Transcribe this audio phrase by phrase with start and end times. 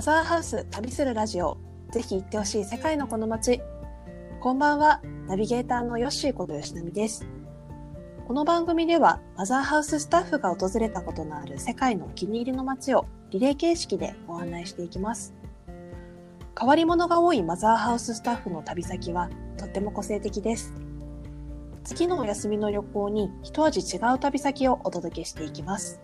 [0.00, 1.58] マザーハウス旅するラジオ。
[1.90, 3.60] ぜひ行ってほしい世界のこの街。
[4.40, 5.02] こんばんは。
[5.28, 7.26] ナビゲーターのヨッシーこと吉波です。
[8.26, 15.34] この番組ではマザーハウススタッフが訪れたことのある世界のお気に入りの街をリレー形式でご案内していきます。
[16.58, 19.28] 変わり者が多いマザーハウススタッフの旅先は
[19.58, 20.72] とっても個性的です。
[21.84, 26.00] 次のお休みの旅行に一味違う旅先をお届けしていきます。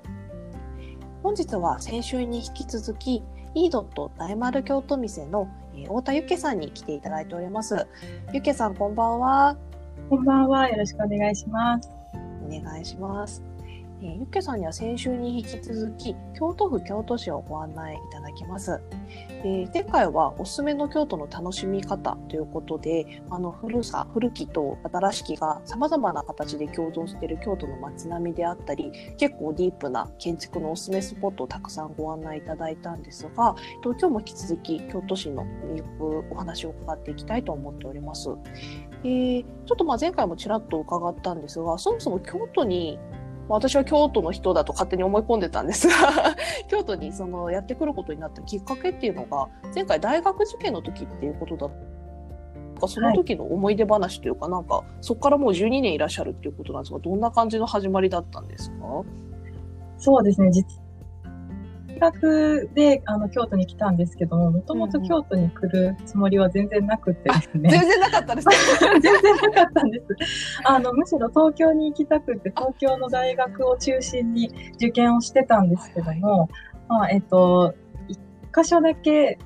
[1.23, 3.23] 本日は先週に引き続き
[3.57, 5.49] イードット大丸京都店の
[5.85, 7.87] 太田ゆけさんに来ていただいております。
[8.35, 9.57] ゆけさんこんばんは。
[10.11, 10.69] こんばんは。
[10.69, 11.91] よろしくお願いします。
[12.47, 13.43] お願いします。
[14.03, 18.79] えー、ゆっけさんには先週に引き続き京都府京都市をご案内いただきます。
[19.43, 38.31] で前回はおすすめの京都の楽しみ方ということであの古さ古きと新しきがさまざまな形で共存している京都の街並みであったり結構ディープな建築のおすすめスポットをたくさんご案内いただいたんですがえっと今日も引き続き京都市の魅力お話を伺っていきたいと思っております。
[39.05, 42.99] えー、ちょっとまあ前回もちらっと伺ったんですがそもそも京都に
[43.49, 45.95] 私は京都の人だと勝手に思い込んでたんですが
[46.69, 51.71] 京都にそのやってくることになったきっかけっていうのが前回大学受験の時っていうことだっ
[52.81, 58.77] たその時の思い出話というか、はい、なんかそこからもう12年いらっしゃるっていうことなんですがどんな感じの始まりだったんですか？
[59.99, 60.51] そうですね。
[60.51, 60.65] 実
[61.97, 67.71] 学であの京都に来たんですけども、もともと京都に来るつもりは全然なくてですね。
[67.71, 68.49] 全然なかったです、
[69.01, 70.07] 全然なかったんです。
[70.65, 76.49] あの、むしろ東京に行きたくて、東京の大学を中心に受験をしてたんですけども、はいはい、
[76.89, 77.75] まあ、えっと、
[78.09, 78.19] 一
[78.55, 79.39] 箇所だけ、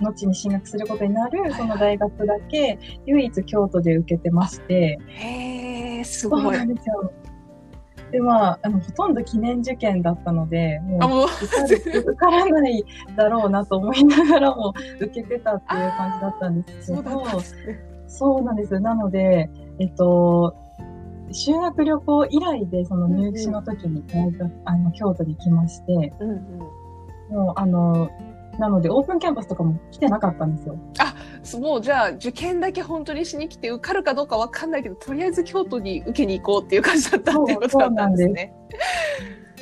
[0.00, 4.98] 後に進学することになる、その大学だけ、唯一京都で受けてまして。
[5.08, 6.42] へー、すごい。
[6.42, 7.12] そうなんですよ。
[8.10, 12.84] でまああのほとんど記念受験だったのでもう受からない
[13.16, 17.42] だろうなと思いながらも受けてたっていう感じだったんですけど
[18.06, 20.56] そうなんですなのでえっと
[21.30, 26.58] 修学旅行以来でその入試の時にうんうん、あの京都に来まして、うんうん、
[27.28, 28.10] もうあの
[28.58, 30.76] なので、オープンキャンパスとかも来てなかったんですよ。
[30.98, 31.07] あ、
[31.60, 38.52] もうじゃあ、受験だけ本当にしに来て、受かるかどうかわかんないけど、とりあえず京都に受けに行こうっていう感じだったっていうことだったんですね。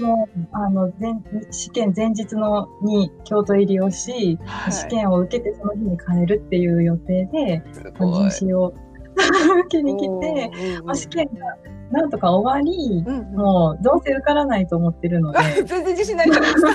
[0.00, 1.12] もう、あの、前、
[1.50, 7.62] 試験前日のに京都入りをし、はい、試験を受けてその日に帰るっていう予定で、
[7.98, 8.74] 入試を
[9.14, 10.50] 受けに来て、
[10.84, 11.56] まあ、試験が
[11.90, 15.38] なんとか終わり、うんうん、もうどうせ受からないと思ってるので。
[15.64, 16.72] 全然自信ないじゃないですか。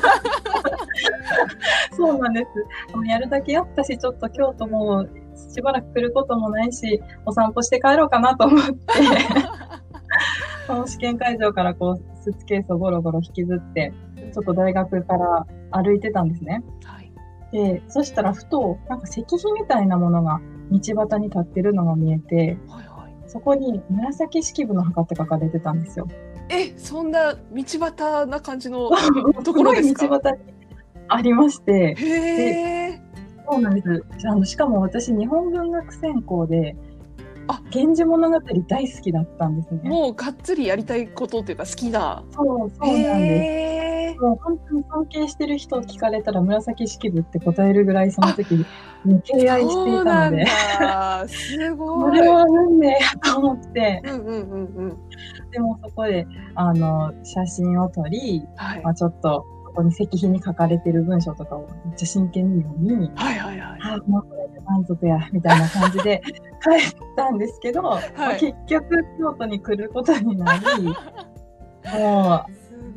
[1.96, 2.46] そうなんで
[2.90, 2.96] す。
[2.96, 8.74] もうやるだけやったし、ちょっと京都もしばらく来ることもないし、お散歩して帰ろうかなと思って、
[10.68, 13.94] その試験会場からこう、スーツケースをゴロゴロ引きずって、
[14.34, 16.64] ちょっと大学から歩いてたんですね。
[16.84, 17.12] はい、
[17.52, 20.40] で、そしたらふと、なんか石碑みたいなものが
[20.72, 26.08] 道端に立ってるのが見えて、はいはい、そこに紫式部の墓って書かれてたんですよ。
[26.50, 28.90] え、そんな道端な感じの
[29.44, 30.08] ところですか？
[30.08, 30.40] 道端に
[31.14, 31.96] ありまして。
[31.98, 33.02] へ
[33.50, 34.06] そうなんです。
[34.28, 36.76] あのしかも私、日本文学専攻で、
[37.48, 39.90] あ源氏物語大好きだったんですね。
[39.90, 42.24] もうがっつりやりたいことっていうか好きだ。
[42.32, 44.22] そうそうなんです。
[44.22, 48.66] もう本当に尊敬してる人を聞かれたら紫式部って答えるぐらいその時
[49.04, 50.46] に敬愛していたので。
[51.28, 52.12] すごい。
[52.12, 54.02] これは運命やと思って。
[54.06, 54.98] うんうんうんうん。
[55.52, 63.80] でもそこであの写真を撮り、はい、まあちょっとここに石碑に書かれてる文章とかをめっちゃ真剣に読み、はいはいはい。
[63.82, 66.22] あ、もうこれで満足や、みたいな感じで
[66.62, 70.96] 帰ったんですけど、はい、まあ、結局京都に来ることになり、もう、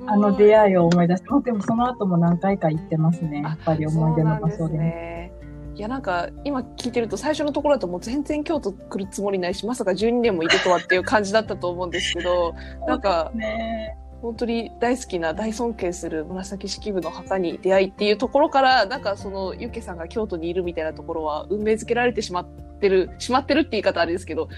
[0.06, 3.42] あの出会いを思い出して、でもその後も何回か行ってますね。
[3.42, 4.78] やっぱり思い出の場所で。
[4.78, 5.32] ね、
[5.76, 12.54] いやなんか今聞いてると最初のところだともう全然京都来るつもりないしまさか12年もいるとはっていう感じだったと思うんですけど
[12.86, 22.48] なんか、ね、本当に大好きな大尊敬する紫式部の墓に出会いっていうところからなんかそのゆけさんが京都にいるみたいなところは運命づけられてしまっ
[22.80, 24.48] てるしまってるって言い方あれですけど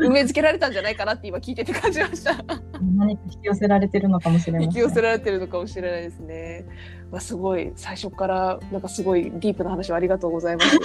[0.00, 2.34] 運命づけられたんじゃないかなって今聞いてて感じました
[2.96, 6.66] 何か引き寄せられてるのかもしれない、引き寄せられてるのかもしれないですね。
[7.12, 10.76] まあ、すごい最初からなんかすごいディープな話をありがとうございます。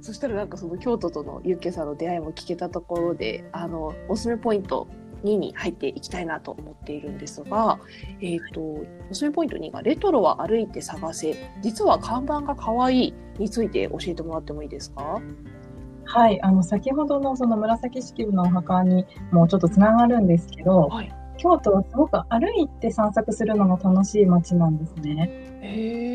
[0.00, 4.88] そしたらなんかその京都とのゆっけさんの出会いも聞けたところであのおすすめポイント
[5.24, 7.78] 2に入っていきたいなと思っているんですが、
[8.20, 15.20] えっ、ー、と、おすすめポイント2が、レトロは歩いて探せ、実は看板が可愛いについて教えてもらってもいいですか？
[16.04, 25.48] はい、あの、先ほどのその紫式部のお墓にもうちょっとつながるんですけど、はい、京都はすごく歩いて散策するのが楽しい街なんですね。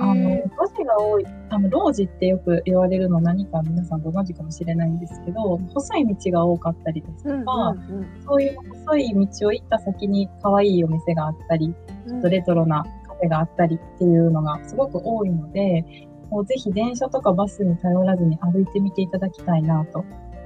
[0.01, 11.73] あの路地が多いあの路地ってよく言われるの何か皆さんご存知かもしれないんですけど細い道が多かったりですとか、うんうんうん、そういう細い道を行った先に可愛いお店があったり
[12.07, 15.85] ちょっとレトロなカフェがあったりっていうのがすごく多いので
[16.29, 20.03] もうぜひ電車とかバスに頼らずに歩いてみていただきたいなと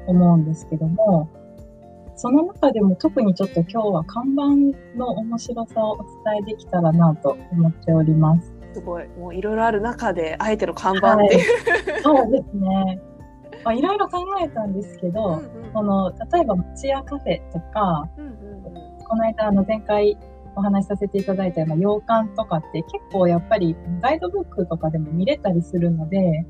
[0.08, 1.30] 思うんですけども
[2.18, 8.54] その中でも特にちょっと今日は看板の面白さをお伝えできたらなと思っております。
[8.74, 9.08] すごい。
[9.10, 13.00] もういろいろある中で、あえての看板っていう、はい、そうですね。
[13.64, 18.74] まあ、いろいろ考えたんですけど、うんうん、この、例えば、町屋カフェとか、うんうんうん、
[19.04, 20.18] この間、あの、前回
[20.58, 26.46] お話しさせていただいたような洋館とかって結構やっぱりガイドブックとかでも見れたりするので、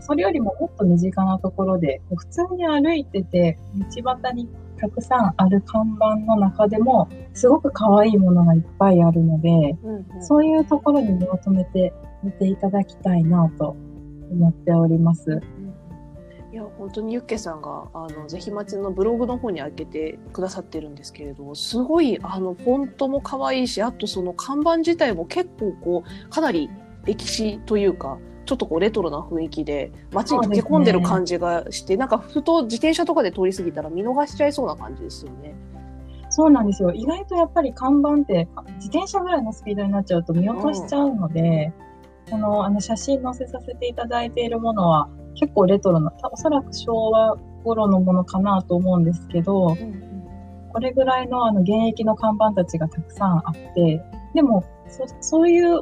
[0.00, 4.48] それよりももっと身近なところで、普通に歩いてて、道端に
[4.78, 11.92] たくさんある看板の中でも、すごく可愛いものがいっぱいあるので、うんうん、そういうところに目を留めて
[12.22, 13.76] 見ていただきたいなと
[14.30, 15.40] 思っております。
[16.58, 26.68] いや本当にユッケさんがあのぜひ町のブログの方に開けてくださってるんですけれどすごいあのフォントも可愛いしあとその看板自体も結構こうかなり
[27.04, 35.54] 歴史というかちょっとこうレトロな雰囲気で街に溶け込んでる感じがして、ね、なんかふと自転車とかで通り過ぎたら見逃しちゃいそうな感じですよね。
[36.28, 36.90] そうなんですよ。
[36.92, 41.72] 意外とやっぱり看板って自転車ぐらいのスピードになっちゃうと見落としちゃうので、
[42.26, 45.08] うん、このあの写真載せさせていただいているものは
[45.38, 50.22] 結構レトロな、おそらく昭和頃のものかなと思うんですけど、うん、
[50.72, 54.02] これぐらいのあの現役の看板たちがたくさんあって、
[54.34, 55.80] でもそそういう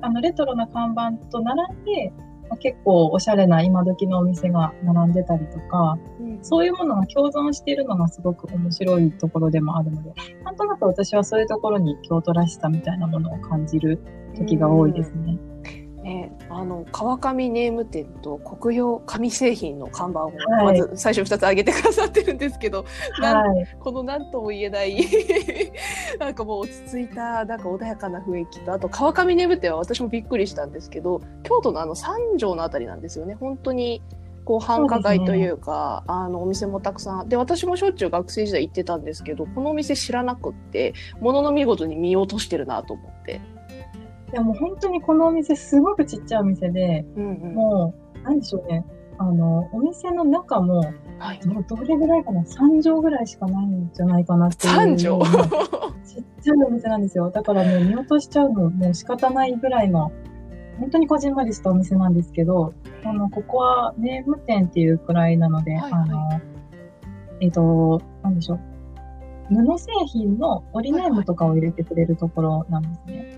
[0.00, 2.12] あのレトロな看板と並んで、
[2.48, 10.12] まあ、結構おしゃれな今時のお店が並んでたりとか、うん、そういうものが共存しているのがすごく面白いところでもあるので、
[10.44, 13.98] なんとなく私はそういうところに京都らしさみたいなものを感じる
[14.36, 15.32] 時が多いですね。
[15.32, 15.38] ね、
[16.58, 20.32] あの川上ネーム店と国用紙製品の看板を
[20.64, 24.98] まず最初2つ挙げてくださってるんですけど、はい、この何とも言えない
[26.18, 33.36] なんかもう落ち着いたなんか穏やかな雰囲気とあと川上ネーム店は私もびっくりしたんですけど京都のあの三条のあたりなんですよね。
[33.38, 34.02] 本当に
[34.44, 43.40] こう繁華街というか、ね、あのお店もたくさんで私もしょっちゅう学生時代行ってたんですけどこのお店知らなくってものの見事に見落としてるなと思って。
[44.32, 48.84] いやもう本当にこのお店すごくちっちゃいお店で、うんうん、もう、なんでしょうね。
[49.18, 50.80] あの、お店の中も、
[51.18, 54.74] はい、もうどれぐらいかな ?3 畳ぐらいしかないんじゃないかなっていう。
[54.74, 55.58] 3畳
[56.06, 57.30] ちっちゃいお店なんですよ。
[57.30, 60.12] だからもう見落としちゃうのもう仕方ないぐらいの、
[60.78, 66.40] 本当にこじんまりしたお店なんですけど、あの、ここはネーム店っていうくらいなので、はいはい、あの、
[67.40, 68.58] えっ、ー、と、なんでしょう。
[69.50, 73.18] 布製品の折りネームとかを入れてくれるところなんですね。
[73.18, 73.37] はいはい、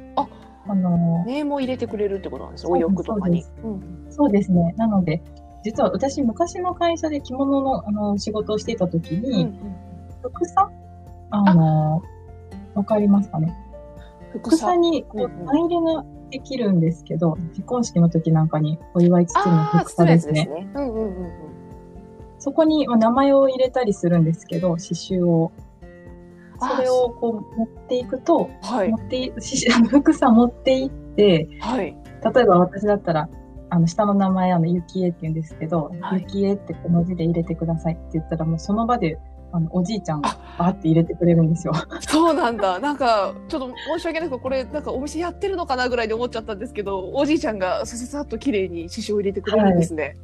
[0.70, 3.44] ああのネームを入れてくれるってことなんですお洋服とかに。
[4.10, 4.52] そうです。
[4.52, 4.74] ね。
[4.76, 5.22] なので、
[5.64, 9.74] 実は私、昔の会社で着物のあの仕事をしていたときに、うんうん、
[10.22, 10.70] 服さ
[11.30, 12.02] あの
[12.74, 13.54] わかりますかね？
[14.32, 20.68] 服さにこう、前入れができるんですけど、結婚式の時なんかにお祝い包む服さですね。
[22.38, 25.52] そこに名前を入れたりするんですけど、刺繍を。
[26.60, 29.32] それをこう持っていくと、はい、持って
[29.88, 31.96] 服さ持っていって、はい、
[32.34, 33.28] 例えば私だったら、
[33.70, 39.18] あの、下の名前、あの、ゆきえって言うんですけど、はい、ゆきえって小文字で入れてくださいって言ったら、もうその場で、
[39.52, 41.72] あの、おじいちゃんがバーって入れてくれるんですよ。
[42.00, 42.78] そうなんだ。
[42.78, 50.02] なんか、ちょっと申し訳ないけど、これ、なんかお店やってるのかなぐらいで思っちゃったんですけど、おじいちゃんがさささっと綺麗に刺繍を入れてくれるんですね。
[50.02, 50.16] はい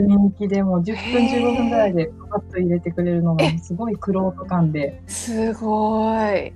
[0.00, 5.02] 人気でも10分15分ぐらいでパッと入れてくれるのがすごい苦労と感で。
[5.06, 6.52] すごい。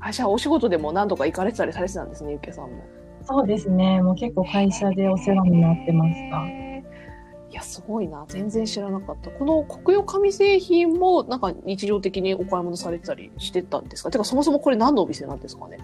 [0.00, 2.82] あ、じゃあお仕事でも何度か行かれてたりされてたんですね、ゆけさんも。
[3.24, 4.02] そうですね。
[4.02, 6.44] もう結構会社でお世話になってました。
[6.46, 8.24] いや、すごいな。
[8.28, 9.30] 全然知らなかった。
[9.30, 14.10] この国用紙製品もなんか日常的にお買い物されてたりしてたんですか？
[14.10, 15.78] てか、そもそもこれ何のお店なんですかね？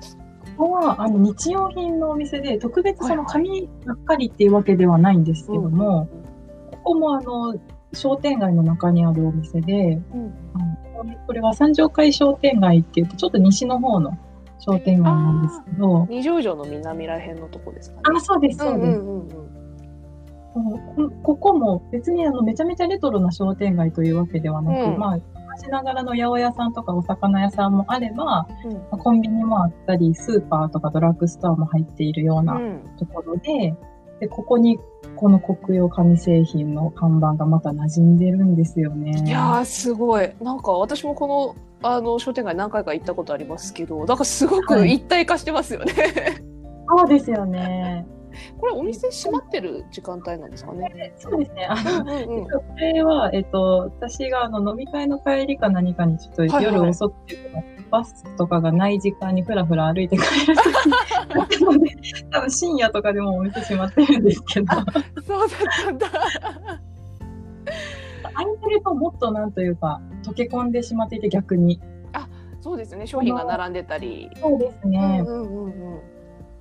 [0.56, 6.08] ここはあの日用品のお店で、特別その紙ばっかりっていうわけではないんですけども、
[6.88, 7.54] こもあの
[7.92, 10.34] 商店街の中にあるお店で、うん、
[11.26, 14.16] これは三条会商店街って言ってちょっと西の方の
[14.58, 18.02] 商店街なんですけど二条城の南らへんのとこですかね。
[18.16, 19.28] あそうですそうです、うんうん。
[19.28, 19.58] うん
[21.22, 25.18] ここも別にあのめちゃめちゃレトロな商店街というわけではなく、うん、まあ
[25.58, 28.48] 昔ながらの八百屋さんとかお魚屋さんもあれば、
[28.92, 32.58] うん、コンビニもあったりスーパーとかドラッグストアも入っているような
[32.98, 33.74] ところで、
[34.20, 34.78] でここに
[35.16, 39.22] この国用紙製品の看板がまた馴染んでるんですよね。
[39.24, 40.30] いやすごい。
[40.40, 45.92] なんか私もこのあの商店街何回か行ったことありますけど、なんかすごく一体化してますよね。
[45.92, 48.06] はい、そうですよね。
[48.58, 51.14] これお店閉まってる時間帯なんですかね？
[51.16, 51.66] そうですね。
[51.66, 60.56] あの、うんうん、これはえっと私があの飲み会の帰りか何かにちょっと夜遅くて、はいはい、バスとかがない時間にふらふら歩いて帰る
[61.64, 61.96] ので、
[62.30, 64.66] 多分深夜とかでもお店閉まってるんですけど。
[65.26, 66.08] そうだったんだ。
[68.34, 71.80] 空いてるともっとなんというか溶け込んでしまっていて逆に。
[72.12, 72.28] あ、
[72.60, 73.06] そうですね。
[73.06, 74.30] 商品が並んでたり。
[74.36, 75.22] そうですね。
[75.26, 76.00] うんうんうん、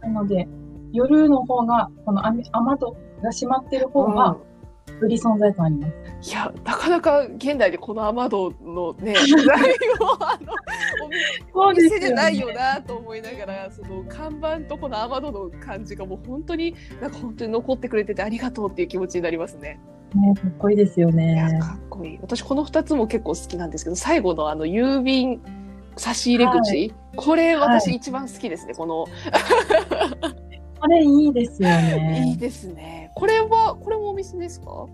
[0.02, 0.48] なので
[0.92, 4.38] 夜の方がこの雨戸が閉まってる方が、
[5.02, 5.88] より存在感ありま
[6.24, 6.32] す。
[6.32, 9.14] いや、なかなか現代でこの雨戸のね、
[10.20, 10.40] あ
[11.54, 19.80] のお店じゃないよなと思いながら、その看板とこの雨戸の感じがもう本当になんか本当に残ってくれててありがとうっていう気持ちになりますね。
[20.16, 21.60] ね、かっこいいですよね。
[21.62, 22.20] かっこいい。
[22.22, 25.42] 私この2つも結構好きなんですけど、最後のあの郵便
[25.98, 29.06] 差し入れ口、はい、これ私一番好きですね、はい、この。
[30.80, 32.24] これいいですよね。
[32.30, 33.07] いいですね。
[33.20, 34.66] これは、これもお店ですか？
[34.68, 34.90] こ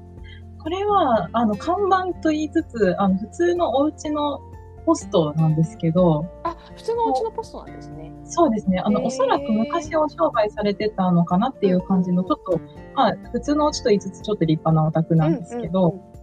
[0.69, 4.39] れは、あの、看板と言いつつ、あの、普通のお家の
[4.85, 6.25] ポストなんですけど。
[6.43, 8.13] あ、普通のお家のポストなんですね。
[8.23, 8.79] そうですね。
[8.79, 12.59] あの、おそらく昔お商売されてたのかなっていう感じの、ちょっと、
[12.95, 16.13] まあ、普通のお家と言いつつ、ちょっと立派なお宅なんですけど、うんうんうん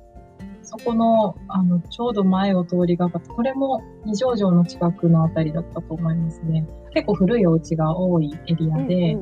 [0.62, 6.64] そこの、あの、ちょうど前を通りがかった、これも二条城の近くのあたりだったと思いますね。
[6.92, 9.16] 結構古いお家が多いエリアで、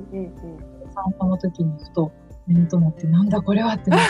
[0.92, 2.10] 散歩の時にふと
[2.48, 4.04] 目に留まってなんだこれはってなって。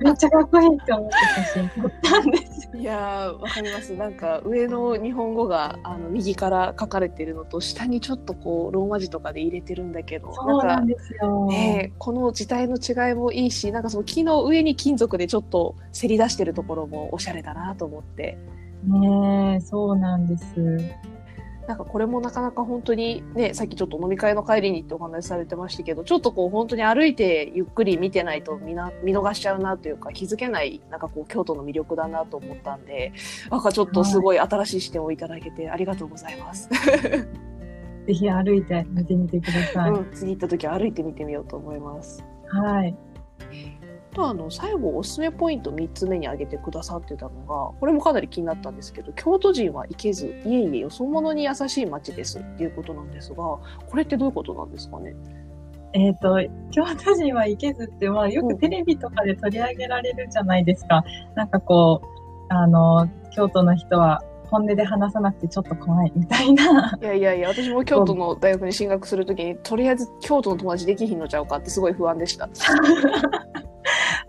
[0.04, 1.14] めっちゃかっこいいって思って
[1.52, 2.70] 写真撮ったんです。
[2.74, 3.94] いやわかります。
[3.94, 18.38] なんか上の日本語があの右から書かれてるのと下にちょっとこうローマ字とかで入れてるんだけどそうなんですよ、ね、この字体の違いもいいしなんかその木の上に金属でちょっとせり出してるところもおしゃれだなと思って。
[18.84, 20.44] ねそうなんです
[21.68, 33.12] なんかこれもなかなか本当にね、さっきちょっと飲み会の帰りにってお話しされてましたけど、ちょっとこう本当に歩いてゆっくり見てないと見な見逃しちゃうなというか気づけない、なんかこう京都の魅力だなと思ったんで、
[33.50, 36.70] なんかちょっとすごい新しい視点をいただけてありがとうございます。
[36.70, 39.90] ぜひ歩いて見てみてください。
[39.90, 42.24] うん、次行った時は歩いてみてみようと思います。
[42.46, 42.96] はい。
[44.18, 53.60] とあの最後おすすめポイント3つ目に挙げてくださってたのがこれもかなり気になったんですけど京都人は行けずいえいえよそ者に優しい街ですっていうことなんですがこ
[53.94, 55.14] れってどういうことなんですかね？
[55.94, 56.36] えっ、ー、と、
[56.70, 61.02] 京都人は行けずって、まあ、よくテレビとかで取り上げられるじゃないですか。
[61.34, 66.94] なんかこう、あの、京都の人は本音で話さなくてちょっと怖いみたいな。
[67.00, 72.50] いやいやいや、私も京都の大学に進学するときに、とりあえず京都の友達できひんのちゃうかってすごい不安でした。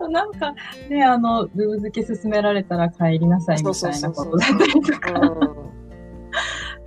[0.08, 0.54] なんか
[0.88, 5.10] ね、あの、ルー付け進められたら帰りなさいみたいなことだったりとか。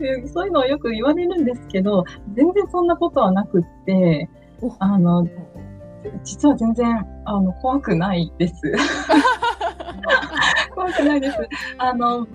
[0.34, 2.04] そういうのをよく言われるんですけど、
[2.34, 4.30] 全然そんなことはなくって、
[4.80, 5.28] あの、
[6.24, 8.56] 実は全然、あの、怖くないです。
[10.76, 11.38] 怖くないです。
[11.78, 12.28] あの、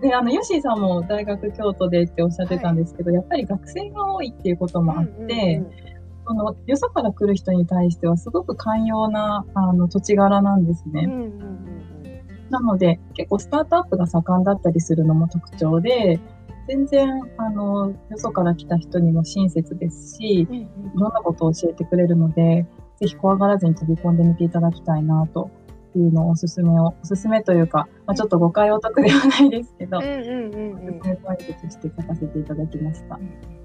[0.00, 5.95] で、あの、ヨッシーさんも大学京都でっておっしゃってたんですけど、はい、やっぱり学生が多いっていうこともあって、うんうんうん
[6.26, 11.04] そのよそから来る人に対してはすごく寛容なあの土地柄なんですね。
[11.06, 16.18] うんうんうん、なので結構スタートアップが盛んだったりするのも特徴で
[16.66, 22.66] 全然あのよそから来た人にも親切ですし、うんうん、いろんなことを教えてくれるので
[22.96, 25.50] ぜひ怖がらずに飛び込んでみていただきたいなと
[25.94, 33.14] いうのをおすすめをおすすめというか、まあ、ちょっと誤解お得ではないですけど、うんうんうんうん、おすすめポイントとして書かせていただきました。
[33.14, 33.55] うん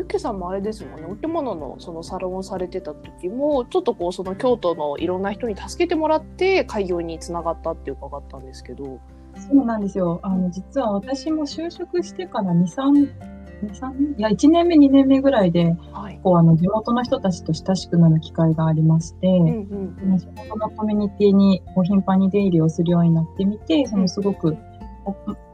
[0.00, 1.06] ゆけさんもあれですもんね。
[1.06, 8.98] お着物のそのサロンをされてた時もちょっとこうその京都のいろんな人に助けてもらって開業につながったって伺ったんですけど。
[9.36, 10.18] そうなんですよ。
[10.22, 13.12] あの実は私も就職してから23
[13.66, 20.12] 23いや1年目2年目ぐらいで、はい、こうあの地元の人たちと親しくなる機会がありまして、うんうん。
[20.12, 24.56] うん、地元のコミュニティにこう頻繁に出入りをするようになってみてそのすごく、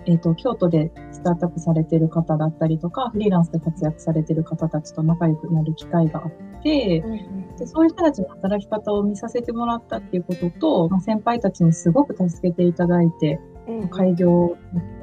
[0.06, 7.16] えーと、京都でスタートアップされてる方だったりとかフリーランスで活躍されてる方たちと仲良くなる機会があって、うんう
[7.54, 14.56] ん、でそういう人たちの働き方を見させてもらったっていうことと、まあ、先輩たちにすごく助けていただいて、うんうん、開業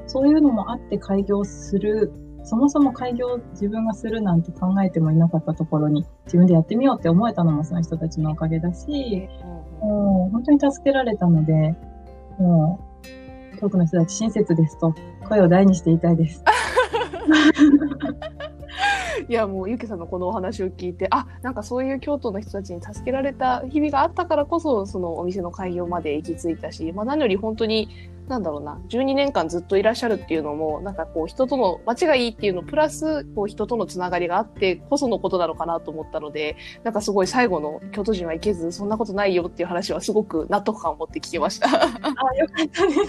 [0.07, 2.13] そういうのもあって開業する
[2.45, 9.29] そもそも開業自分がするなんて考えてもいなかったところに自分でやってみようって思えたのもその人たちのおかげだし、
[9.81, 11.75] うん、もう本当に助けられたので
[12.37, 12.92] も
[13.65, 14.93] う京都の人たち親切ですと
[15.27, 16.43] 声を大にしていたいです。
[19.29, 27.87] いやもうゆきさんのこのお話を聞いてあなんかそういう京都の人たちに助けられた日々があったからこそそのお店の開業まで行き着いたし、まあ、何より本当に
[28.27, 41.67] なんだろうな、12年間ずっといらっしゃるっていうのも、なんかこう人との、街がいいっていうのプラス、こう人とのつながりがあってこそのことなのかなと思ったので、なんかすごい最後の京都人はいけず、そんなことないよっていう話はすごく納得感を持って聞けました。
[41.67, 41.71] あ、
[42.35, 42.99] よかったです。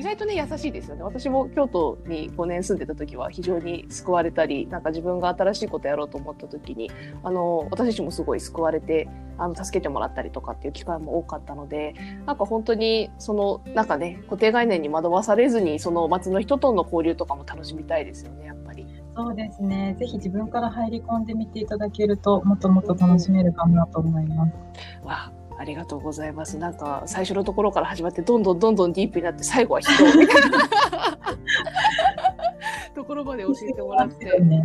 [0.00, 1.02] 意外とね、優しいですよね。
[1.02, 6.90] 私も京都に5年住んでた時は非常に救われたり、なんか自分が新しいことやろうと思った時に、
[7.22, 18.86] あの、私自身もすごい救われて、あの、助けてもらったりとかっていう機会も多かったので、なんか本当に、その、なんかね、固定概念に惑わされずに、その町の人との交流とかも楽しみたいですよね、やっぱり。
[19.14, 19.96] そうですね。
[19.98, 24.52] ぜひ自分から入り込んでみていただけると、もっともっと楽しめるかなと思います。
[25.02, 26.56] うん、わありがとうございます。
[26.56, 30.58] なんか最初のところから始まってどんどんどんどんディープになって最後は人みたいな。
[32.94, 34.40] ところまで教えてもらって。
[34.40, 34.64] ね、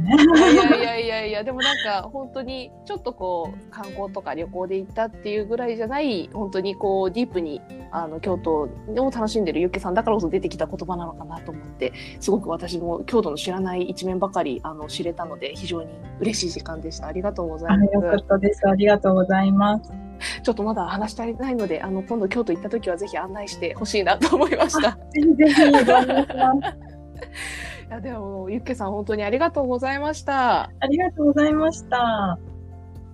[0.54, 7.62] いやいやいやいや、でもなんか本当にちょっとこう観光とか旅行で行ったっていうぐらいじゃない、本当にこうディープに
[7.92, 8.70] あの京都を
[9.12, 15.90] 楽しんでるユッケさんだからこそ出てきた言葉なのかなと思って、すごく私も京都の知らない一面ばかりあの知れたので、非常に
[16.22, 17.08] 嬉しい時間でした。
[17.08, 17.94] ありがとうございます。
[17.94, 18.68] よかったです。
[18.68, 20.05] ありがとうございます。
[20.44, 24.92] ちょっとまだ話し足りないので、あの今度京都行った時はぜひ案内してほしいなと思いました。
[24.92, 26.78] ぜひぜひお願いします。
[27.88, 30.72] いやでもゆっけさん本当にありがとうございました。
[30.80, 31.98] ありがとうございました。
[32.32, 32.52] ありが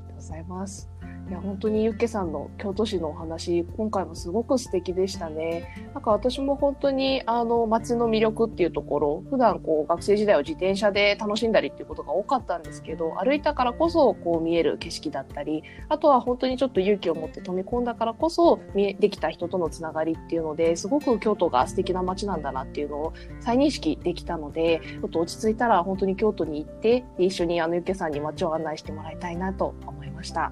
[0.08, 0.91] とうございます。
[1.32, 5.74] いや本当にユッケさんの京都市のお話今回もすごく素敵でしたね。
[5.94, 30.52] なんか私も本当にあの街の魅力っていうところ普段こう学生時代を自転車で楽しんだりっていうことが多かったんですけど歩いたからこそこう見える景色だったりあとは本当にちょっと勇気を持って飛び込んだからこそ見えできた人とのつながりっていうのですごく京都が素敵な街なんだなっていうのを再認識できたのでちょっと落ち着いたら本当に京都に行って一緒にあのユッケさんに街を案内してもらいたいなと思いました。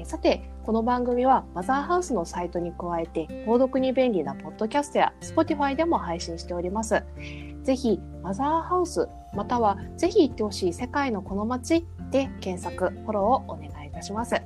[0.00, 7.02] えー、さて、この番組はマザーハウスのサイトに加えて、購読に便利なポッドキャストや Spotify でも配信しております。
[7.62, 14.40] ぜひ、マザーハウス、またはぜひ行ってほしい世界のこの街で検索、フォローをお願いいたします。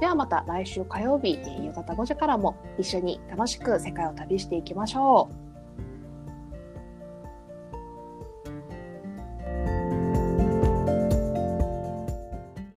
[0.00, 5.43] ではまた来週火曜日夕方5時からも一緒に楽しく世界を旅していきましょう。